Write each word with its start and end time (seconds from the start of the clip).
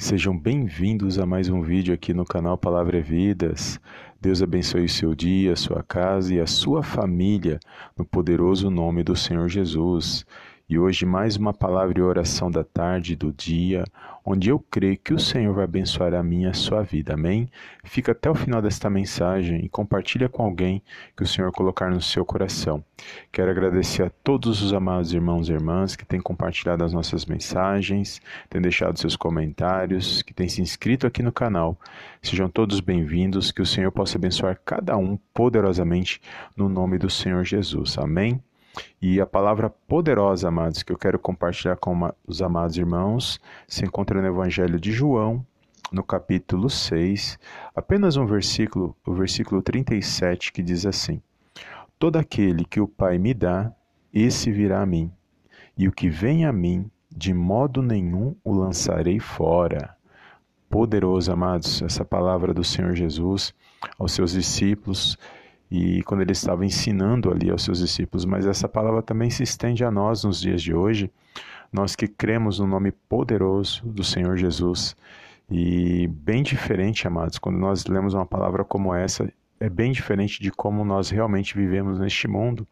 Sejam 0.00 0.34
bem-vindos 0.34 1.18
a 1.18 1.26
mais 1.26 1.50
um 1.50 1.60
vídeo 1.60 1.92
aqui 1.92 2.14
no 2.14 2.24
canal 2.24 2.56
Palavra 2.56 2.96
é 2.96 3.02
Vidas. 3.02 3.78
Deus 4.18 4.40
abençoe 4.42 4.86
o 4.86 4.88
seu 4.88 5.14
dia, 5.14 5.52
a 5.52 5.56
sua 5.56 5.82
casa 5.82 6.34
e 6.34 6.40
a 6.40 6.46
sua 6.46 6.82
família 6.82 7.60
no 7.94 8.02
poderoso 8.02 8.70
nome 8.70 9.04
do 9.04 9.14
Senhor 9.14 9.46
Jesus. 9.50 10.24
E 10.70 10.78
hoje 10.78 11.04
mais 11.04 11.36
uma 11.36 11.52
palavra 11.52 11.98
e 11.98 12.00
oração 12.00 12.48
da 12.48 12.62
tarde 12.62 13.16
do 13.16 13.32
dia, 13.32 13.82
onde 14.24 14.50
eu 14.50 14.60
creio 14.70 14.96
que 14.96 15.12
o 15.12 15.18
Senhor 15.18 15.52
vai 15.52 15.64
abençoar 15.64 16.14
a 16.14 16.22
minha 16.22 16.46
e 16.46 16.50
a 16.52 16.54
sua 16.54 16.80
vida. 16.84 17.14
Amém? 17.14 17.50
Fica 17.82 18.12
até 18.12 18.30
o 18.30 18.36
final 18.36 18.62
desta 18.62 18.88
mensagem 18.88 19.64
e 19.64 19.68
compartilha 19.68 20.28
com 20.28 20.44
alguém 20.44 20.80
que 21.16 21.24
o 21.24 21.26
Senhor 21.26 21.50
colocar 21.50 21.90
no 21.90 22.00
seu 22.00 22.24
coração. 22.24 22.84
Quero 23.32 23.50
agradecer 23.50 24.04
a 24.04 24.10
todos 24.22 24.62
os 24.62 24.72
amados 24.72 25.12
irmãos 25.12 25.48
e 25.48 25.52
irmãs 25.52 25.96
que 25.96 26.06
têm 26.06 26.20
compartilhado 26.20 26.84
as 26.84 26.92
nossas 26.92 27.26
mensagens, 27.26 28.22
têm 28.48 28.62
deixado 28.62 28.96
seus 28.96 29.16
comentários, 29.16 30.22
que 30.22 30.32
têm 30.32 30.48
se 30.48 30.62
inscrito 30.62 31.04
aqui 31.04 31.20
no 31.20 31.32
canal. 31.32 31.76
Sejam 32.22 32.48
todos 32.48 32.78
bem-vindos, 32.78 33.50
que 33.50 33.60
o 33.60 33.66
Senhor 33.66 33.90
possa 33.90 34.18
abençoar 34.18 34.56
cada 34.64 34.96
um 34.96 35.18
poderosamente 35.34 36.22
no 36.56 36.68
nome 36.68 36.96
do 36.96 37.10
Senhor 37.10 37.42
Jesus. 37.44 37.98
Amém? 37.98 38.40
E 39.00 39.20
a 39.20 39.26
palavra 39.26 39.70
poderosa, 39.70 40.48
amados, 40.48 40.82
que 40.82 40.92
eu 40.92 40.98
quero 40.98 41.18
compartilhar 41.18 41.76
com 41.76 42.12
os 42.26 42.42
amados 42.42 42.76
irmãos, 42.76 43.40
se 43.66 43.84
encontra 43.84 44.20
no 44.20 44.28
Evangelho 44.28 44.78
de 44.78 44.92
João, 44.92 45.44
no 45.90 46.04
capítulo 46.04 46.70
6, 46.70 47.38
apenas 47.74 48.16
um 48.16 48.24
versículo, 48.24 48.96
o 49.04 49.12
versículo 49.12 49.60
37, 49.60 50.52
que 50.52 50.62
diz 50.62 50.86
assim: 50.86 51.20
Todo 51.98 52.16
aquele 52.16 52.64
que 52.64 52.80
o 52.80 52.86
Pai 52.86 53.18
me 53.18 53.34
dá, 53.34 53.72
esse 54.12 54.52
virá 54.52 54.82
a 54.82 54.86
mim, 54.86 55.10
e 55.76 55.88
o 55.88 55.92
que 55.92 56.08
vem 56.08 56.44
a 56.44 56.52
mim, 56.52 56.90
de 57.10 57.34
modo 57.34 57.82
nenhum 57.82 58.36
o 58.44 58.52
lançarei 58.52 59.18
fora. 59.18 59.96
Poderoso, 60.68 61.32
amados, 61.32 61.82
essa 61.82 62.04
palavra 62.04 62.54
do 62.54 62.62
Senhor 62.62 62.94
Jesus 62.94 63.52
aos 63.98 64.12
seus 64.12 64.32
discípulos 64.32 65.18
e 65.70 66.02
quando 66.02 66.22
ele 66.22 66.32
estava 66.32 66.64
ensinando 66.64 67.30
ali 67.30 67.50
aos 67.50 67.62
seus 67.62 67.78
discípulos, 67.78 68.24
mas 68.24 68.46
essa 68.46 68.68
palavra 68.68 69.02
também 69.02 69.30
se 69.30 69.42
estende 69.42 69.84
a 69.84 69.90
nós 69.90 70.24
nos 70.24 70.40
dias 70.40 70.60
de 70.62 70.74
hoje, 70.74 71.10
nós 71.72 71.94
que 71.94 72.08
cremos 72.08 72.58
no 72.58 72.66
nome 72.66 72.90
poderoso 72.90 73.86
do 73.86 74.02
Senhor 74.02 74.36
Jesus. 74.36 74.96
E 75.48 76.08
bem 76.08 76.42
diferente, 76.42 77.06
amados, 77.06 77.38
quando 77.38 77.58
nós 77.58 77.86
lemos 77.86 78.14
uma 78.14 78.26
palavra 78.26 78.64
como 78.64 78.92
essa, 78.92 79.32
é 79.60 79.68
bem 79.68 79.92
diferente 79.92 80.42
de 80.42 80.50
como 80.50 80.84
nós 80.84 81.10
realmente 81.10 81.54
vivemos 81.54 82.00
neste 82.00 82.26
mundo. 82.26 82.66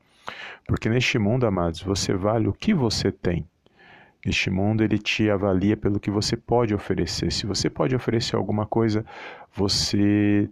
Porque 0.66 0.88
neste 0.88 1.18
mundo, 1.18 1.46
amados, 1.46 1.80
você 1.80 2.14
vale 2.14 2.48
o 2.48 2.52
que 2.52 2.74
você 2.74 3.12
tem. 3.12 3.46
Este 4.26 4.50
mundo 4.50 4.82
ele 4.82 4.98
te 4.98 5.30
avalia 5.30 5.76
pelo 5.76 6.00
que 6.00 6.10
você 6.10 6.36
pode 6.36 6.74
oferecer. 6.74 7.30
Se 7.30 7.46
você 7.46 7.70
pode 7.70 7.94
oferecer 7.94 8.34
alguma 8.34 8.66
coisa, 8.66 9.04
você 9.54 10.50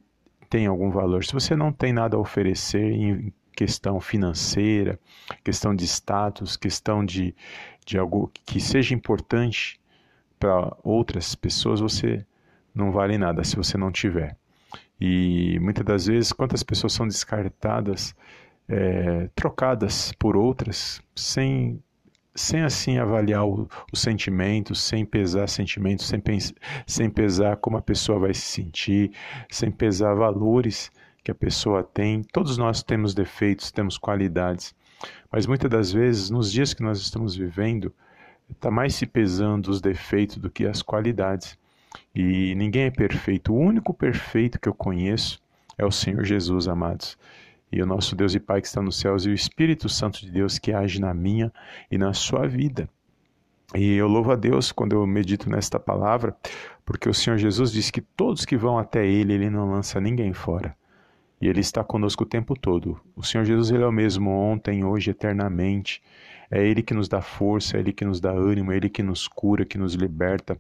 tem 0.49 0.67
algum 0.67 0.91
valor. 0.91 1.25
Se 1.25 1.33
você 1.33 1.55
não 1.57 1.73
tem 1.73 1.93
nada 1.93 2.17
a 2.17 2.21
oferecer 2.21 2.93
em 2.93 3.33
questão 3.53 4.01
financeira, 4.01 4.99
questão 5.43 5.75
de 5.75 5.85
status, 5.85 6.57
questão 6.57 7.05
de, 7.05 7.35
de 7.85 7.99
algo 7.99 8.31
que 8.45 8.61
seja 8.61 8.95
importante 8.95 9.81
para 10.39 10.77
outras 10.83 11.35
pessoas, 11.35 11.81
você 11.81 12.25
não 12.75 12.93
vale 12.93 13.17
nada 13.17 13.43
se 13.43 13.57
você 13.57 13.79
não 13.79 13.91
tiver. 13.91 14.37
E 15.01 15.59
muitas 15.61 15.85
das 15.85 16.07
vezes, 16.07 16.33
quantas 16.33 16.63
pessoas 16.63 16.93
são 16.93 17.07
descartadas, 17.07 18.15
é, 18.69 19.29
trocadas 19.35 20.13
por 20.19 20.37
outras, 20.37 21.01
sem 21.15 21.83
sem 22.37 22.61
assim 22.61 22.99
avaliar 22.99 23.45
o, 23.45 23.69
os 23.93 24.01
sentimentos, 24.01 24.81
sem 24.81 25.05
pesar 25.05 25.49
sentimentos, 25.49 26.07
sem, 26.07 26.23
sem 26.87 27.11
pesar 27.11 27.57
como 27.57 27.79
a 27.79 27.83
pessoa 27.83 28.19
vai 28.19 28.35
se 28.35 28.43
sentir, 28.43 29.11
sem 29.51 29.71
pesar 29.71 30.15
valores 30.15 30.93
que 31.25 31.31
a 31.31 31.35
pessoa 31.35 31.83
tem. 31.83 32.23
Todos 32.23 32.59
nós 32.59 32.83
temos 32.83 33.15
defeitos, 33.15 33.73
temos 33.73 33.99
qualidades, 33.99 34.75
mas 35.33 35.47
muitas 35.47 35.71
das 35.71 35.91
vezes, 35.91 36.31
nos 36.31 36.53
dias 36.53 36.75
que 36.75 36.83
nós 36.83 37.01
estamos 37.01 37.35
vivendo, 37.35 37.93
está 38.51 38.71
mais 38.71 38.95
se 38.95 39.07
pesando 39.07 39.69
os 39.69 39.81
defeitos 39.81 40.37
do 40.37 40.51
que 40.51 40.67
as 40.67 40.83
qualidades. 40.83 41.59
E 42.15 42.55
ninguém 42.55 42.85
é 42.85 42.91
perfeito. 42.91 43.53
O 43.53 43.59
único 43.59 43.93
perfeito 43.95 44.61
que 44.61 44.69
eu 44.69 44.75
conheço 44.75 45.41
é 45.79 45.85
o 45.85 45.91
Senhor 45.91 46.25
Jesus, 46.25 46.69
amados 46.69 47.17
e 47.71 47.83
o 47.83 47.87
nosso 47.87 48.15
Deus 48.15 48.35
e 48.35 48.41
Pai 48.41 48.61
que 48.61 48.67
está 48.67 48.81
nos 48.81 48.99
céus 48.99 49.27
e 49.27 49.31
o 49.31 49.35
Espírito 49.35 49.89
Santo 49.89 50.21
de 50.21 50.31
Deus 50.31 50.59
que 50.59 50.73
age 50.73 51.01
na 51.01 51.13
minha 51.13 51.53
e 51.91 51.99
na 51.99 52.13
sua 52.13 52.47
vida. 52.47 52.89
E 53.75 53.95
eu 53.95 54.07
louvo 54.07 54.31
a 54.31 54.37
Deus 54.37 54.71
quando 54.71 54.93
eu 54.93 55.07
medito 55.07 55.51
nesta 55.51 55.79
palavra, 55.79 56.37
porque 56.85 57.09
o 57.09 57.15
Senhor 57.15 57.37
Jesus 57.37 57.73
disse 57.73 57.91
que 57.91 58.01
todos 58.01 58.45
que 58.45 58.57
vão 58.57 58.79
até 58.79 59.05
Ele, 59.05 59.33
Ele 59.33 59.51
não 59.51 59.71
lança 59.71 60.01
ninguém 60.01 60.33
fora. 60.33 60.77
E 61.41 61.49
Ele 61.49 61.61
está 61.61 61.83
conosco 61.83 62.23
o 62.23 62.27
tempo 62.27 62.59
todo. 62.59 62.99
O 63.15 63.23
Senhor 63.23 63.45
Jesus 63.45 63.71
Ele 63.71 63.83
é 63.83 63.87
o 63.87 63.93
mesmo 63.93 64.31
ontem, 64.31 64.85
hoje, 64.85 65.11
eternamente. 65.11 66.01
É 66.51 66.65
Ele 66.65 66.81
que 66.81 66.95
nos 66.95 67.09
dá 67.09 67.21
força, 67.21 67.77
é 67.77 67.81
Ele 67.81 67.93
que 67.93 68.05
nos 68.05 68.21
dá 68.21 68.31
ânimo, 68.31 68.73
é 68.73 68.77
Ele 68.77 68.89
que 68.89 69.03
nos 69.03 69.27
cura, 69.27 69.65
que 69.65 69.77
nos 69.77 69.95
liberta, 69.95 70.57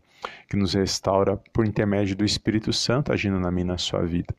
que 0.49 0.56
nos 0.56 0.75
restaura 0.75 1.37
por 1.53 1.65
intermédio 1.65 2.16
do 2.16 2.25
Espírito 2.25 2.72
Santo 2.72 3.12
agindo 3.12 3.39
na 3.39 3.50
minha 3.50 3.65
e 3.65 3.69
na 3.69 3.78
sua 3.78 4.03
vida. 4.03 4.34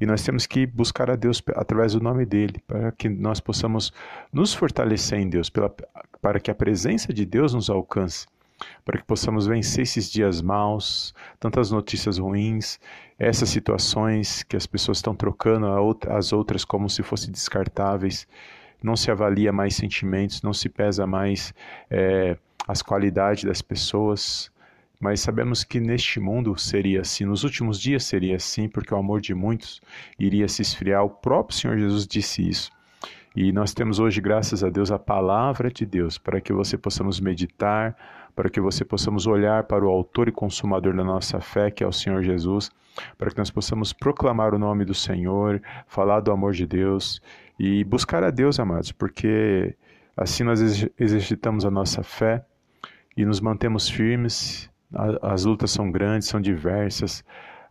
E 0.00 0.06
nós 0.06 0.22
temos 0.22 0.46
que 0.46 0.66
buscar 0.66 1.10
a 1.10 1.16
Deus 1.16 1.42
através 1.54 1.92
do 1.92 2.00
nome 2.00 2.24
dele, 2.24 2.62
para 2.66 2.92
que 2.92 3.08
nós 3.08 3.40
possamos 3.40 3.92
nos 4.32 4.54
fortalecer 4.54 5.18
em 5.18 5.28
Deus, 5.28 5.50
pela, 5.50 5.74
para 6.20 6.40
que 6.40 6.50
a 6.50 6.54
presença 6.54 7.12
de 7.12 7.24
Deus 7.24 7.54
nos 7.54 7.68
alcance, 7.68 8.26
para 8.84 8.98
que 8.98 9.04
possamos 9.04 9.46
vencer 9.46 9.82
esses 9.82 10.10
dias 10.10 10.40
maus, 10.40 11.14
tantas 11.38 11.70
notícias 11.70 12.18
ruins, 12.18 12.78
essas 13.18 13.48
situações 13.48 14.42
que 14.42 14.56
as 14.56 14.66
pessoas 14.66 14.98
estão 14.98 15.14
trocando 15.14 15.66
as 16.08 16.32
outras 16.32 16.64
como 16.64 16.88
se 16.88 17.02
fossem 17.02 17.30
descartáveis. 17.30 18.26
Não 18.82 18.94
se 18.94 19.10
avalia 19.10 19.52
mais 19.52 19.74
sentimentos, 19.74 20.42
não 20.42 20.52
se 20.52 20.68
pesa 20.68 21.06
mais 21.06 21.52
é, 21.90 22.36
as 22.68 22.82
qualidades 22.82 23.44
das 23.44 23.62
pessoas, 23.62 24.50
mas 24.98 25.20
sabemos 25.20 25.62
que 25.62 25.78
neste 25.78 26.18
mundo 26.18 26.56
seria 26.58 27.02
assim, 27.02 27.24
nos 27.24 27.44
últimos 27.44 27.80
dias 27.80 28.04
seria 28.04 28.36
assim, 28.36 28.68
porque 28.68 28.94
o 28.94 28.96
amor 28.96 29.20
de 29.20 29.34
muitos 29.34 29.80
iria 30.18 30.48
se 30.48 30.62
esfriar. 30.62 31.04
O 31.04 31.10
próprio 31.10 31.56
Senhor 31.56 31.78
Jesus 31.78 32.06
disse 32.06 32.48
isso. 32.48 32.70
E 33.34 33.52
nós 33.52 33.74
temos 33.74 33.98
hoje, 33.98 34.18
graças 34.18 34.64
a 34.64 34.70
Deus, 34.70 34.90
a 34.90 34.98
palavra 34.98 35.70
de 35.70 35.84
Deus, 35.84 36.16
para 36.16 36.40
que 36.40 36.54
você 36.54 36.78
possamos 36.78 37.20
meditar, 37.20 37.94
para 38.34 38.48
que 38.48 38.60
você 38.60 38.82
possamos 38.82 39.26
olhar 39.26 39.64
para 39.64 39.84
o 39.84 39.88
autor 39.88 40.28
e 40.28 40.32
consumador 40.32 40.96
da 40.96 41.04
nossa 41.04 41.38
fé, 41.38 41.70
que 41.70 41.84
é 41.84 41.86
o 41.86 41.92
Senhor 41.92 42.22
Jesus, 42.22 42.70
para 43.18 43.30
que 43.30 43.36
nós 43.36 43.50
possamos 43.50 43.92
proclamar 43.92 44.54
o 44.54 44.58
nome 44.58 44.86
do 44.86 44.94
Senhor, 44.94 45.60
falar 45.86 46.20
do 46.20 46.32
amor 46.32 46.52
de 46.52 46.66
Deus 46.66 47.20
e 47.58 47.84
buscar 47.84 48.24
a 48.24 48.30
Deus, 48.30 48.58
amados, 48.58 48.90
porque 48.90 49.74
assim 50.16 50.42
nós 50.42 50.60
exercitamos 50.98 51.66
a 51.66 51.70
nossa 51.70 52.02
fé 52.02 52.42
e 53.14 53.24
nos 53.26 53.40
mantemos 53.40 53.86
firmes 53.86 54.70
as 55.22 55.44
lutas 55.44 55.70
são 55.70 55.90
grandes, 55.90 56.28
são 56.28 56.40
diversas, 56.40 57.24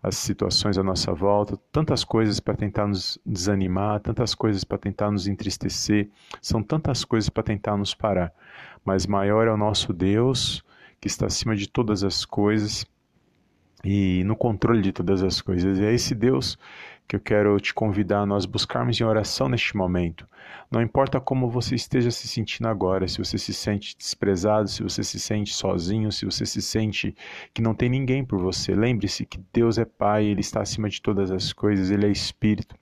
as 0.04 0.18
situações 0.18 0.78
à 0.78 0.84
nossa 0.84 1.12
volta, 1.14 1.58
tantas 1.72 2.04
coisas 2.04 2.40
para 2.40 2.56
tentar 2.56 2.88
nos 2.88 3.18
desanimar, 3.26 4.00
tantas 4.00 4.36
coisas 4.36 4.64
para 4.64 4.78
tentar 4.78 5.10
nos 5.10 5.28
entristecer, 5.28 6.10
são 6.42 6.62
tantas 6.62 7.04
coisas 7.04 7.30
para 7.30 7.44
tentar 7.44 7.76
nos 7.78 7.94
parar. 7.96 8.32
mas 8.84 9.08
maior 9.08 9.48
é 9.48 9.52
o 9.52 9.58
nosso 9.58 9.92
Deus 9.92 10.64
que 11.02 11.08
está 11.08 11.26
acima 11.26 11.56
de 11.56 11.68
todas 11.68 12.04
as 12.04 12.24
coisas 12.24 12.86
e 13.84 14.24
no 14.26 14.36
controle 14.36 14.82
de 14.82 14.92
todas 14.92 15.24
as 15.24 15.42
coisas. 15.42 15.80
E 15.80 15.86
é 15.86 15.94
esse 15.94 16.14
Deus 16.14 16.58
que 17.08 17.16
eu 17.16 17.20
quero 17.20 17.60
te 17.60 17.74
convidar 17.74 18.22
a 18.22 18.26
nós 18.26 18.46
buscarmos 18.46 19.00
em 19.00 19.04
oração 19.04 19.48
neste 19.48 19.78
momento. 19.78 20.28
Não 20.72 20.82
importa 20.82 21.20
como 21.20 21.50
você 21.50 21.76
esteja 21.76 22.10
se 22.10 22.28
sentindo 22.28 22.68
agora, 22.68 23.08
se 23.08 23.20
você 23.20 23.38
se 23.38 23.54
sente 23.54 23.96
desprezado, 23.98 24.68
se 24.68 24.82
você 24.82 25.04
se 25.04 25.20
sente 25.20 25.54
sozinho, 25.54 26.12
se 26.12 26.26
você 26.26 26.46
se 26.46 26.62
sente 26.62 27.16
que 27.54 27.62
não 27.62 27.76
tem 27.76 27.90
ninguém 27.90 28.26
por 28.26 28.40
você. 28.40 28.74
Lembre-se 28.74 29.26
que 29.26 29.40
Deus 29.54 29.78
é 29.78 29.86
Pai, 29.86 30.26
Ele 30.26 30.42
está 30.42 30.62
acima 30.62 30.90
de 30.90 31.02
todas 31.02 31.30
as 31.32 31.54
coisas, 31.54 31.92
Ele 31.92 32.06
é 32.08 32.10
Espírito. 32.10 32.76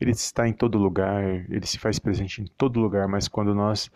Ele 0.00 0.12
está 0.12 0.48
em 0.48 0.52
todo 0.52 0.78
lugar, 0.78 1.22
Ele 1.50 1.66
se 1.66 1.78
faz 1.78 1.98
presente 1.98 2.40
em 2.40 2.46
todo 2.46 2.80
lugar, 2.80 3.06
mas 3.06 3.28
quando 3.28 3.54
nós 3.54 3.90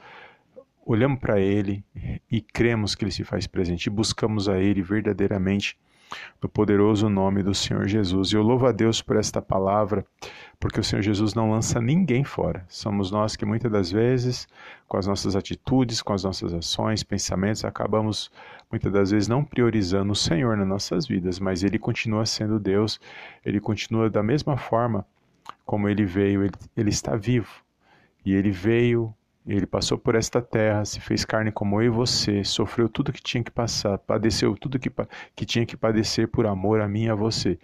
olhamos 0.84 1.18
para 1.18 1.40
Ele 1.40 1.82
e 2.30 2.40
cremos 2.40 2.94
que 2.94 3.04
Ele 3.04 3.12
se 3.12 3.24
faz 3.24 3.46
presente 3.46 3.86
e 3.86 3.90
buscamos 3.90 4.48
a 4.48 4.58
Ele 4.58 4.82
verdadeiramente, 4.82 5.78
no 6.42 6.48
poderoso 6.48 7.08
nome 7.08 7.42
do 7.42 7.54
Senhor 7.54 7.86
Jesus. 7.86 8.30
E 8.30 8.36
eu 8.36 8.42
louvo 8.42 8.66
a 8.66 8.72
Deus 8.72 9.00
por 9.00 9.16
esta 9.16 9.40
palavra, 9.40 10.04
porque 10.58 10.80
o 10.80 10.84
Senhor 10.84 11.02
Jesus 11.02 11.34
não 11.34 11.50
lança 11.50 11.80
ninguém 11.80 12.24
fora. 12.24 12.64
Somos 12.68 13.10
nós 13.10 13.36
que 13.36 13.44
muitas 13.44 13.70
das 13.70 13.90
vezes, 13.90 14.46
com 14.88 14.96
as 14.96 15.06
nossas 15.06 15.36
atitudes, 15.36 16.02
com 16.02 16.12
as 16.12 16.24
nossas 16.24 16.52
ações, 16.52 17.02
pensamentos, 17.02 17.64
acabamos 17.64 18.30
muitas 18.70 18.92
das 18.92 19.10
vezes 19.10 19.28
não 19.28 19.44
priorizando 19.44 20.12
o 20.12 20.16
Senhor 20.16 20.56
nas 20.56 20.68
nossas 20.68 21.06
vidas, 21.06 21.38
mas 21.38 21.62
Ele 21.62 21.78
continua 21.78 22.26
sendo 22.26 22.58
Deus, 22.58 23.00
Ele 23.44 23.60
continua 23.60 24.08
da 24.08 24.22
mesma 24.22 24.56
forma 24.56 25.06
como 25.64 25.88
Ele 25.88 26.04
veio, 26.04 26.44
Ele, 26.44 26.54
ele 26.76 26.90
está 26.90 27.16
vivo. 27.16 27.50
E 28.24 28.34
Ele 28.34 28.50
veio 28.50 29.14
ele 29.46 29.66
passou 29.66 29.98
por 29.98 30.14
esta 30.14 30.40
terra, 30.40 30.84
se 30.84 31.00
fez 31.00 31.24
carne 31.24 31.50
como 31.50 31.80
eu 31.80 31.86
e 31.86 31.88
você, 31.88 32.44
sofreu 32.44 32.88
tudo 32.88 33.12
que 33.12 33.22
tinha 33.22 33.42
que 33.42 33.50
passar, 33.50 33.98
padeceu 33.98 34.56
tudo 34.56 34.78
que, 34.78 34.90
que 35.34 35.44
tinha 35.44 35.66
que 35.66 35.76
padecer 35.76 36.28
por 36.28 36.46
amor 36.46 36.80
a 36.80 36.88
mim 36.88 37.04
e 37.04 37.10
a 37.10 37.14
você. 37.14 37.58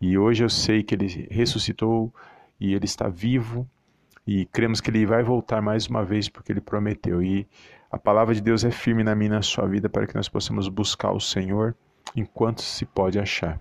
E 0.00 0.18
hoje 0.18 0.44
eu 0.44 0.50
sei 0.50 0.82
que 0.82 0.94
ele 0.94 1.28
ressuscitou 1.30 2.12
e 2.58 2.74
ele 2.74 2.84
está 2.84 3.08
vivo 3.08 3.68
e 4.26 4.44
cremos 4.46 4.80
que 4.80 4.90
ele 4.90 5.06
vai 5.06 5.22
voltar 5.22 5.62
mais 5.62 5.86
uma 5.86 6.04
vez 6.04 6.28
porque 6.28 6.52
ele 6.52 6.60
prometeu. 6.60 7.22
E 7.22 7.46
a 7.90 7.98
palavra 7.98 8.34
de 8.34 8.40
Deus 8.40 8.64
é 8.64 8.70
firme 8.70 9.02
na 9.02 9.14
minha 9.14 9.28
e 9.28 9.34
na 9.34 9.42
sua 9.42 9.66
vida 9.66 9.88
para 9.88 10.06
que 10.06 10.14
nós 10.14 10.28
possamos 10.28 10.68
buscar 10.68 11.12
o 11.12 11.20
Senhor 11.20 11.74
enquanto 12.14 12.60
se 12.62 12.84
pode 12.84 13.18
achar. 13.18 13.60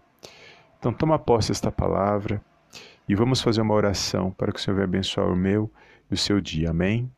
Então 0.77 0.94
toma 0.94 1.18
posse 1.19 1.50
desta 1.50 1.71
palavra 1.71 2.42
e 3.07 3.15
vamos 3.15 3.42
fazer 3.42 3.62
uma 3.62 3.74
oração 3.74 4.31
para 4.31 4.51
que 4.51 4.59
o 4.59 4.62
Senhor 4.62 4.75
venha 4.75 4.85
abençoar 4.85 5.27
o 5.27 5.35
meu 5.35 5.71
e 6.09 6.13
o 6.13 6.18
seu 6.18 6.39
dia. 6.39 6.69
Amém? 6.69 7.09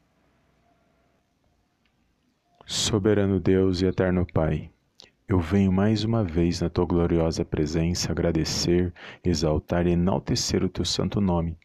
Soberano 2.65 3.39
Deus 3.39 3.81
e 3.81 3.85
eterno 3.85 4.25
Pai, 4.25 4.69
eu 5.27 5.39
venho 5.39 5.71
mais 5.71 6.03
uma 6.03 6.23
vez 6.23 6.61
na 6.61 6.69
tua 6.69 6.85
gloriosa 6.85 7.43
presença 7.43 8.11
agradecer, 8.11 8.93
exaltar 9.23 9.87
e 9.87 9.91
enaltecer 9.91 10.63
o 10.63 10.69
teu 10.69 10.85
santo 10.85 11.19
nome. 11.19 11.57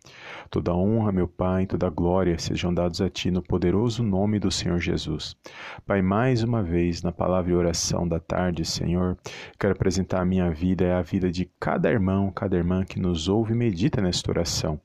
Toda 0.51 0.75
honra, 0.75 1.13
meu 1.13 1.29
Pai, 1.29 1.67
toda 1.67 1.91
glória 1.91 2.39
sejam 2.39 2.73
dados 2.73 3.01
a 3.01 3.11
ti 3.11 3.31
no 3.31 3.43
poderoso 3.43 4.03
nome 4.03 4.39
do 4.39 4.51
Senhor 4.51 4.79
Jesus. 4.79 5.37
Pai, 5.85 6.01
mais 6.01 6.43
uma 6.43 6.63
vez 6.63 7.03
na 7.03 7.13
palavra 7.13 7.53
e 7.53 7.55
oração 7.55 8.07
da 8.07 8.19
tarde, 8.19 8.65
Senhor, 8.65 9.19
quero 9.59 9.75
apresentar 9.75 10.21
a 10.21 10.25
minha 10.25 10.51
vida 10.51 10.85
e 10.85 10.93
a 10.93 11.03
vida 11.03 11.31
de 11.31 11.45
cada 11.61 11.91
irmão, 11.91 12.31
cada 12.31 12.57
irmã 12.57 12.85
que 12.85 12.99
nos 12.99 13.29
ouve 13.29 13.53
e 13.53 13.57
medita 13.57 14.01
nesta 14.01 14.31
oração. 14.31 14.81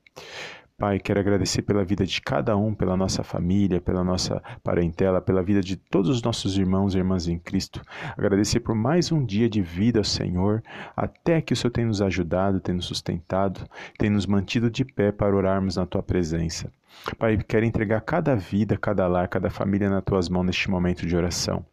Pai, 0.82 0.98
quero 0.98 1.20
agradecer 1.20 1.62
pela 1.62 1.84
vida 1.84 2.04
de 2.04 2.20
cada 2.20 2.56
um, 2.56 2.74
pela 2.74 2.96
nossa 2.96 3.22
família, 3.22 3.80
pela 3.80 4.02
nossa 4.02 4.42
parentela, 4.64 5.20
pela 5.20 5.40
vida 5.40 5.60
de 5.60 5.76
todos 5.76 6.10
os 6.10 6.20
nossos 6.20 6.58
irmãos 6.58 6.92
e 6.92 6.98
irmãs 6.98 7.28
em 7.28 7.38
Cristo. 7.38 7.80
Agradecer 8.18 8.58
por 8.58 8.74
mais 8.74 9.12
um 9.12 9.24
dia 9.24 9.48
de 9.48 9.62
vida, 9.62 10.02
Senhor, 10.02 10.60
até 10.96 11.40
que 11.40 11.52
o 11.52 11.56
Senhor 11.56 11.70
tem 11.70 11.84
nos 11.84 12.02
ajudado, 12.02 12.58
tem 12.58 12.74
nos 12.74 12.86
sustentado, 12.86 13.64
tem 13.96 14.10
nos 14.10 14.26
mantido 14.26 14.68
de 14.68 14.84
pé 14.84 15.12
para 15.12 15.36
orarmos 15.36 15.76
na 15.76 15.86
tua 15.86 16.02
presença. 16.02 16.68
Pai, 17.18 17.36
quero 17.36 17.64
entregar 17.66 18.00
cada 18.00 18.36
vida, 18.36 18.76
cada 18.76 19.06
lar, 19.06 19.28
cada 19.28 19.50
família 19.50 19.90
nas 19.90 20.04
tuas 20.04 20.28
mãos 20.28 20.44
neste 20.44 20.70
momento 20.70 21.06
de 21.06 21.16
oração. 21.16 21.64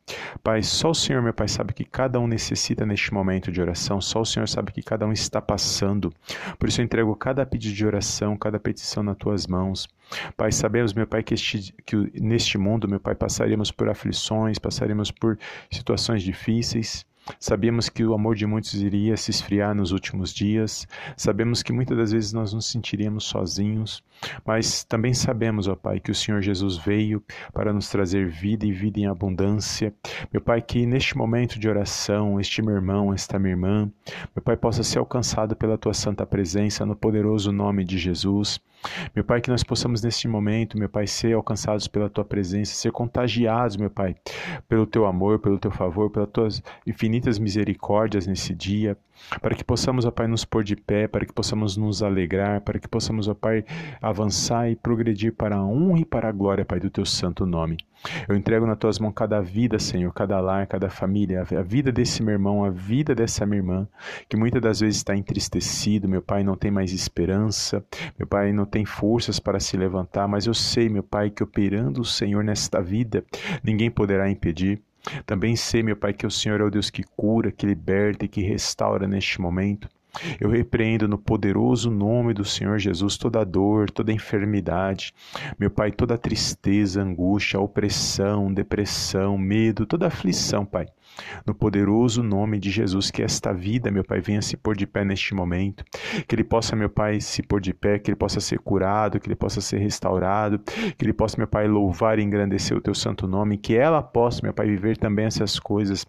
Pai, 0.43 0.63
só 0.63 0.89
o 0.89 0.95
Senhor, 0.95 1.21
meu 1.21 1.33
Pai, 1.33 1.47
sabe 1.47 1.73
que 1.73 1.83
cada 1.83 2.19
um 2.19 2.27
necessita 2.27 2.85
neste 2.85 3.13
momento 3.13 3.51
de 3.51 3.61
oração, 3.61 4.01
só 4.01 4.21
o 4.21 4.25
Senhor 4.25 4.47
sabe 4.47 4.71
que 4.71 4.81
cada 4.81 5.05
um 5.05 5.11
está 5.11 5.41
passando. 5.41 6.11
Por 6.57 6.67
isso 6.67 6.81
eu 6.81 6.85
entrego 6.85 7.15
cada 7.15 7.45
pedido 7.45 7.75
de 7.75 7.85
oração, 7.85 8.35
cada 8.35 8.59
petição 8.59 9.03
nas 9.03 9.17
tuas 9.17 9.45
mãos. 9.45 9.87
Pai, 10.35 10.51
sabemos, 10.51 10.93
meu 10.93 11.05
Pai, 11.05 11.21
que, 11.21 11.33
este, 11.33 11.73
que 11.85 11.95
neste 12.19 12.57
mundo, 12.57 12.87
meu 12.87 12.99
Pai, 12.99 13.13
passaremos 13.13 13.71
por 13.71 13.89
aflições, 13.89 14.57
passaremos 14.57 15.11
por 15.11 15.37
situações 15.69 16.23
difíceis. 16.23 17.05
Sabíamos 17.39 17.89
que 17.89 18.03
o 18.03 18.13
amor 18.13 18.35
de 18.35 18.45
muitos 18.45 18.73
iria 18.75 19.17
se 19.17 19.31
esfriar 19.31 19.75
nos 19.75 19.91
últimos 19.91 20.33
dias. 20.33 20.87
Sabemos 21.17 21.61
que 21.61 21.73
muitas 21.73 21.97
das 21.97 22.11
vezes 22.11 22.33
nós 22.33 22.53
nos 22.53 22.65
sentiríamos 22.65 23.25
sozinhos, 23.25 24.03
mas 24.45 24.83
também 24.83 25.13
sabemos, 25.13 25.67
ó 25.67 25.75
Pai, 25.75 25.99
que 25.99 26.11
o 26.11 26.15
Senhor 26.15 26.41
Jesus 26.41 26.77
veio 26.77 27.23
para 27.53 27.73
nos 27.73 27.89
trazer 27.89 28.27
vida 28.27 28.65
e 28.65 28.71
vida 28.71 28.99
em 28.99 29.07
abundância. 29.07 29.93
Meu 30.31 30.41
Pai, 30.41 30.61
que 30.61 30.85
neste 30.85 31.17
momento 31.17 31.59
de 31.59 31.69
oração, 31.69 32.39
este 32.39 32.61
meu 32.61 32.75
irmão, 32.75 33.13
esta 33.13 33.37
minha 33.37 33.51
irmã, 33.51 33.91
meu 34.35 34.43
Pai, 34.43 34.57
possa 34.57 34.83
ser 34.83 34.99
alcançado 34.99 35.55
pela 35.55 35.77
tua 35.77 35.93
santa 35.93 36.25
presença 36.25 36.85
no 36.85 36.95
poderoso 36.95 37.51
nome 37.51 37.83
de 37.83 37.97
Jesus. 37.97 38.59
Meu 39.13 39.25
Pai, 39.25 39.41
que 39.41 39.49
nós 39.49 39.63
possamos 39.63 40.01
neste 40.01 40.27
momento, 40.27 40.77
meu 40.77 40.87
Pai, 40.87 41.05
ser 41.05 41.33
alcançados 41.33 41.87
pela 41.87 42.09
tua 42.09 42.23
presença, 42.23 42.73
ser 42.73 42.91
contagiados, 42.91 43.75
meu 43.75 43.89
Pai, 43.89 44.15
pelo 44.67 44.85
teu 44.85 45.05
amor, 45.05 45.39
pelo 45.39 45.59
teu 45.59 45.71
favor, 45.71 46.09
pelas 46.09 46.29
tuas 46.29 46.63
infinitas 47.19 47.37
misericórdias 47.37 48.25
nesse 48.25 48.55
dia, 48.55 48.97
para 49.41 49.53
que 49.53 49.63
possamos, 49.63 50.05
ó 50.05 50.11
Pai, 50.11 50.27
nos 50.27 50.45
pôr 50.45 50.63
de 50.63 50.75
pé, 50.75 51.07
para 51.07 51.25
que 51.25 51.33
possamos 51.33 51.75
nos 51.75 52.01
alegrar, 52.01 52.61
para 52.61 52.79
que 52.79 52.87
possamos, 52.87 53.27
ó 53.27 53.33
Pai, 53.33 53.65
avançar 54.01 54.71
e 54.71 54.75
progredir 54.75 55.33
para 55.33 55.57
a 55.57 55.63
honra 55.63 55.99
e 55.99 56.05
para 56.05 56.29
a 56.29 56.31
glória, 56.31 56.63
Pai, 56.63 56.79
do 56.79 56.89
teu 56.89 57.05
santo 57.05 57.45
nome. 57.45 57.77
Eu 58.29 58.35
entrego 58.35 58.65
nas 58.65 58.77
tuas 58.77 58.97
mãos 58.97 59.11
cada 59.13 59.41
vida, 59.41 59.77
Senhor, 59.77 60.11
cada 60.13 60.39
lar, 60.39 60.65
cada 60.67 60.89
família, 60.89 61.41
a 61.41 61.61
vida 61.61 61.91
desse 61.91 62.23
meu 62.23 62.33
irmão, 62.33 62.63
a 62.63 62.69
vida 62.69 63.13
dessa 63.13 63.45
minha 63.45 63.59
irmã, 63.59 63.87
que 64.29 64.37
muitas 64.37 64.61
das 64.61 64.79
vezes 64.79 64.97
está 64.97 65.13
entristecido, 65.13 66.07
meu 66.07 66.21
Pai, 66.21 66.41
não 66.41 66.55
tem 66.55 66.71
mais 66.71 66.93
esperança, 66.93 67.83
meu 68.17 68.25
Pai, 68.25 68.53
não 68.53 68.65
tem 68.65 68.85
forças 68.85 69.37
para 69.39 69.59
se 69.59 69.75
levantar, 69.75 70.27
mas 70.29 70.45
eu 70.45 70.53
sei, 70.53 70.87
meu 70.87 71.03
Pai, 71.03 71.29
que 71.29 71.43
operando 71.43 71.99
o 71.99 72.05
Senhor 72.05 72.43
nesta 72.43 72.81
vida, 72.81 73.23
ninguém 73.61 73.91
poderá 73.91 74.29
impedir. 74.29 74.81
Também 75.25 75.55
sei, 75.55 75.83
meu 75.83 75.95
Pai, 75.95 76.13
que 76.13 76.25
o 76.25 76.31
Senhor 76.31 76.61
é 76.61 76.63
o 76.63 76.69
Deus 76.69 76.89
que 76.89 77.03
cura, 77.03 77.51
que 77.51 77.65
liberta 77.65 78.25
e 78.25 78.27
que 78.27 78.41
restaura 78.41 79.07
neste 79.07 79.41
momento. 79.41 79.87
Eu 80.39 80.49
repreendo 80.49 81.07
no 81.07 81.17
poderoso 81.17 81.91
nome 81.91 82.33
do 82.33 82.43
Senhor 82.43 82.79
Jesus 82.79 83.15
toda 83.15 83.45
dor, 83.45 83.91
toda 83.91 84.11
enfermidade, 84.11 85.13
meu 85.57 85.69
Pai, 85.69 85.91
toda 85.91 86.17
tristeza, 86.17 87.01
angústia, 87.01 87.59
opressão, 87.59 88.51
depressão, 88.51 89.37
medo, 89.37 89.85
toda 89.85 90.07
aflição, 90.07 90.65
Pai. 90.65 90.87
No 91.45 91.53
poderoso 91.53 92.23
nome 92.23 92.59
de 92.59 92.69
Jesus, 92.69 93.11
que 93.11 93.21
esta 93.21 93.53
vida, 93.53 93.91
meu 93.91 94.03
Pai, 94.03 94.21
venha 94.21 94.41
se 94.41 94.55
pôr 94.57 94.75
de 94.75 94.85
pé 94.85 95.03
neste 95.03 95.33
momento. 95.33 95.83
Que 96.27 96.35
ele 96.35 96.43
possa, 96.43 96.75
meu 96.75 96.89
Pai, 96.89 97.19
se 97.21 97.41
pôr 97.41 97.59
de 97.59 97.73
pé, 97.73 97.99
que 97.99 98.11
ele 98.11 98.17
possa 98.17 98.39
ser 98.39 98.59
curado, 98.59 99.19
que 99.19 99.27
ele 99.27 99.35
possa 99.35 99.61
ser 99.61 99.79
restaurado, 99.79 100.59
que 100.97 101.05
ele 101.05 101.13
possa, 101.13 101.37
meu 101.37 101.47
Pai, 101.47 101.67
louvar 101.67 102.19
e 102.19 102.23
engrandecer 102.23 102.77
o 102.77 102.81
teu 102.81 102.93
santo 102.93 103.27
nome, 103.27 103.57
que 103.57 103.75
ela 103.75 104.01
possa, 104.01 104.41
meu 104.43 104.53
Pai, 104.53 104.67
viver 104.67 104.97
também 104.97 105.25
essas 105.25 105.59
coisas 105.59 106.05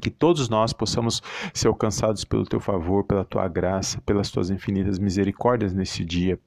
que 0.00 0.10
todos 0.10 0.48
nós 0.48 0.72
possamos 0.72 1.22
ser 1.52 1.68
alcançados 1.68 2.24
pelo 2.24 2.44
teu 2.44 2.60
favor, 2.60 3.04
pela 3.04 3.24
tua 3.24 3.48
graça, 3.48 4.00
pelas 4.02 4.30
tuas 4.30 4.50
infinitas 4.50 4.98
misericórdias 4.98 5.72
nesse 5.72 6.04
dia. 6.04 6.38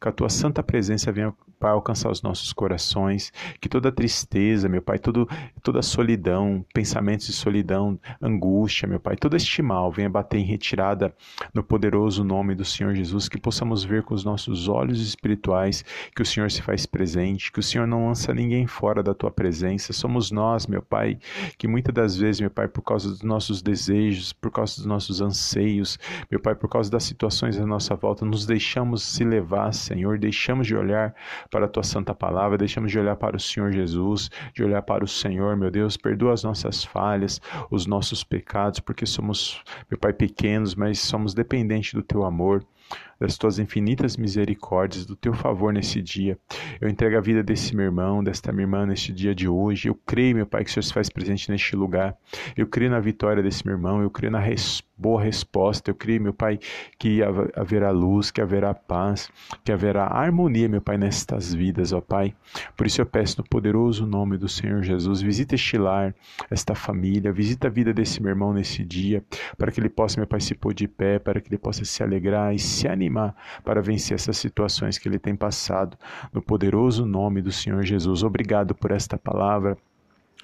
Que 0.00 0.08
a 0.08 0.12
tua 0.12 0.28
santa 0.28 0.62
presença 0.62 1.12
venha 1.12 1.34
para 1.60 1.72
alcançar 1.72 2.10
os 2.10 2.22
nossos 2.22 2.52
corações. 2.52 3.30
Que 3.60 3.68
toda 3.68 3.92
tristeza, 3.92 4.68
meu 4.68 4.80
Pai, 4.80 4.98
todo, 4.98 5.28
toda 5.62 5.82
solidão, 5.82 6.64
pensamentos 6.72 7.26
de 7.26 7.34
solidão, 7.34 8.00
angústia, 8.20 8.88
meu 8.88 8.98
Pai, 8.98 9.14
todo 9.14 9.36
este 9.36 9.60
mal 9.60 9.92
venha 9.92 10.08
bater 10.08 10.38
em 10.38 10.44
retirada 10.44 11.14
no 11.52 11.62
poderoso 11.62 12.24
nome 12.24 12.54
do 12.54 12.64
Senhor 12.64 12.94
Jesus. 12.94 13.28
Que 13.28 13.38
possamos 13.38 13.84
ver 13.84 14.02
com 14.02 14.14
os 14.14 14.24
nossos 14.24 14.66
olhos 14.68 15.00
espirituais 15.02 15.84
que 16.16 16.22
o 16.22 16.26
Senhor 16.26 16.50
se 16.50 16.62
faz 16.62 16.86
presente, 16.86 17.52
que 17.52 17.60
o 17.60 17.62
Senhor 17.62 17.86
não 17.86 18.08
lança 18.08 18.32
ninguém 18.32 18.66
fora 18.66 19.02
da 19.02 19.12
tua 19.12 19.30
presença. 19.30 19.92
Somos 19.92 20.30
nós, 20.30 20.66
meu 20.66 20.80
Pai, 20.80 21.18
que 21.58 21.68
muitas 21.68 21.94
das 21.94 22.16
vezes, 22.16 22.40
meu 22.40 22.50
Pai, 22.50 22.66
por 22.68 22.82
causa 22.82 22.99
causa 23.00 23.08
dos 23.08 23.22
nossos 23.22 23.62
desejos, 23.62 24.32
por 24.32 24.50
causa 24.50 24.76
dos 24.76 24.84
nossos 24.84 25.22
anseios, 25.22 25.98
meu 26.30 26.38
Pai, 26.38 26.54
por 26.54 26.68
causa 26.68 26.90
das 26.90 27.04
situações 27.04 27.58
à 27.58 27.66
nossa 27.66 27.94
volta, 27.94 28.24
nos 28.26 28.44
deixamos 28.44 29.02
se 29.02 29.24
levar, 29.24 29.72
Senhor, 29.72 30.18
deixamos 30.18 30.66
de 30.66 30.76
olhar 30.76 31.14
para 31.50 31.64
a 31.64 31.68
tua 31.68 31.82
santa 31.82 32.14
palavra, 32.14 32.58
deixamos 32.58 32.90
de 32.90 32.98
olhar 32.98 33.16
para 33.16 33.36
o 33.36 33.40
Senhor 33.40 33.72
Jesus, 33.72 34.30
de 34.52 34.62
olhar 34.62 34.82
para 34.82 35.02
o 35.04 35.08
Senhor, 35.08 35.56
meu 35.56 35.70
Deus, 35.70 35.96
perdoa 35.96 36.34
as 36.34 36.44
nossas 36.44 36.84
falhas, 36.84 37.40
os 37.70 37.86
nossos 37.86 38.22
pecados, 38.22 38.80
porque 38.80 39.06
somos, 39.06 39.62
meu 39.90 39.98
Pai, 39.98 40.12
pequenos, 40.12 40.74
mas 40.74 40.98
somos 40.98 41.32
dependentes 41.32 41.94
do 41.94 42.02
teu 42.02 42.24
amor. 42.24 42.62
Das 43.18 43.36
tuas 43.36 43.58
infinitas 43.58 44.16
misericórdias, 44.16 45.04
do 45.06 45.16
teu 45.16 45.32
favor 45.34 45.72
nesse 45.72 46.00
dia. 46.00 46.38
Eu 46.80 46.88
entrego 46.88 47.16
a 47.16 47.20
vida 47.20 47.42
desse 47.42 47.74
meu 47.74 47.86
irmão, 47.86 48.22
desta 48.22 48.52
minha 48.52 48.64
irmã 48.64 48.86
neste 48.86 49.12
dia 49.12 49.34
de 49.34 49.48
hoje. 49.48 49.88
Eu 49.88 49.94
creio, 50.06 50.36
meu 50.36 50.46
Pai, 50.46 50.64
que 50.64 50.70
o 50.70 50.72
Senhor 50.72 50.84
se 50.84 50.92
faz 50.92 51.08
presente 51.08 51.50
neste 51.50 51.76
lugar. 51.76 52.16
Eu 52.56 52.66
creio 52.66 52.90
na 52.90 53.00
vitória 53.00 53.42
desse 53.42 53.64
meu 53.66 53.74
irmão, 53.74 54.02
eu 54.02 54.10
creio 54.10 54.32
na 54.32 54.40
resposta 54.40 54.89
boa 55.00 55.22
resposta. 55.22 55.90
Eu 55.90 55.94
creio, 55.94 56.20
meu 56.20 56.34
Pai, 56.34 56.58
que 56.98 57.20
haverá 57.56 57.90
luz, 57.90 58.30
que 58.30 58.40
haverá 58.40 58.74
paz, 58.74 59.30
que 59.64 59.72
haverá 59.72 60.06
harmonia, 60.06 60.68
meu 60.68 60.80
Pai, 60.80 60.98
nestas 60.98 61.54
vidas, 61.54 61.92
ó 61.92 62.00
Pai. 62.00 62.34
Por 62.76 62.86
isso 62.86 63.00
eu 63.00 63.06
peço 63.06 63.38
no 63.38 63.44
poderoso 63.44 64.06
nome 64.06 64.36
do 64.36 64.48
Senhor 64.48 64.82
Jesus, 64.82 65.22
visita 65.22 65.54
este 65.54 65.78
lar, 65.78 66.14
esta 66.50 66.74
família, 66.74 67.32
visita 67.32 67.68
a 67.68 67.70
vida 67.70 67.92
desse 67.94 68.22
meu 68.22 68.30
irmão 68.30 68.52
nesse 68.52 68.84
dia, 68.84 69.24
para 69.56 69.72
que 69.72 69.80
ele 69.80 69.88
possa, 69.88 70.20
meu 70.20 70.26
Pai, 70.26 70.40
se 70.40 70.54
pôr 70.54 70.74
de 70.74 70.86
pé, 70.86 71.18
para 71.18 71.40
que 71.40 71.48
ele 71.48 71.58
possa 71.58 71.84
se 71.84 72.02
alegrar 72.02 72.54
e 72.54 72.58
se 72.58 72.86
animar 72.86 73.34
para 73.64 73.80
vencer 73.80 74.14
essas 74.14 74.36
situações 74.36 74.98
que 74.98 75.08
ele 75.08 75.18
tem 75.18 75.34
passado. 75.34 75.96
No 76.32 76.42
poderoso 76.42 77.06
nome 77.06 77.40
do 77.40 77.50
Senhor 77.50 77.82
Jesus. 77.82 78.22
Obrigado 78.22 78.74
por 78.74 78.90
esta 78.90 79.16
palavra 79.16 79.78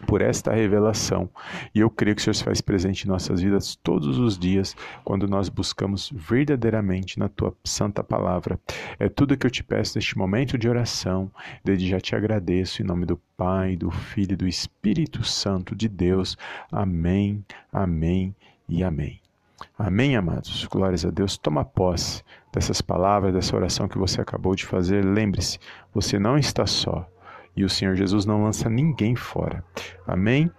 por 0.04 0.20
esta 0.20 0.52
revelação. 0.52 1.28
E 1.74 1.80
eu 1.80 1.88
creio 1.88 2.14
que 2.14 2.20
o 2.20 2.24
Senhor 2.24 2.34
se 2.34 2.44
faz 2.44 2.60
presente 2.60 3.04
em 3.04 3.08
nossas 3.08 3.40
vidas 3.40 3.76
todos 3.76 4.18
os 4.18 4.38
dias, 4.38 4.76
quando 5.04 5.26
nós 5.26 5.48
buscamos 5.48 6.12
verdadeiramente 6.14 7.18
na 7.18 7.28
tua 7.28 7.54
santa 7.64 8.04
palavra. 8.04 8.60
É 8.98 9.08
tudo 9.08 9.36
que 9.36 9.46
eu 9.46 9.50
te 9.50 9.64
peço 9.64 9.96
neste 9.96 10.18
momento 10.18 10.58
de 10.58 10.68
oração. 10.68 11.30
Desde 11.64 11.88
já 11.88 12.00
te 12.00 12.14
agradeço 12.14 12.82
em 12.82 12.84
nome 12.84 13.06
do 13.06 13.18
Pai, 13.36 13.76
do 13.76 13.90
Filho 13.90 14.32
e 14.32 14.36
do 14.36 14.48
Espírito 14.48 15.24
Santo 15.24 15.74
de 15.74 15.88
Deus. 15.88 16.36
Amém, 16.70 17.44
amém 17.72 18.34
e 18.68 18.82
amém. 18.82 19.20
Amém, 19.78 20.16
amados. 20.16 20.66
Glórias 20.66 21.04
a 21.06 21.10
Deus. 21.10 21.38
Toma 21.38 21.64
posse 21.64 22.22
dessas 22.52 22.82
palavras, 22.82 23.32
dessa 23.32 23.56
oração 23.56 23.88
que 23.88 23.96
você 23.96 24.20
acabou 24.20 24.54
de 24.54 24.66
fazer. 24.66 25.02
Lembre-se, 25.02 25.58
você 25.94 26.18
não 26.18 26.36
está 26.36 26.66
só 26.66 27.08
e 27.56 27.64
o 27.64 27.68
Senhor 27.68 27.96
Jesus 27.96 28.26
não 28.26 28.42
lança 28.44 28.68
ninguém 28.68 29.16
fora. 29.16 29.64
Amém? 30.06 30.50